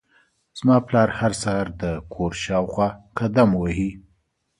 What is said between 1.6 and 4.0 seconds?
د کور شاوخوا قدم وهي.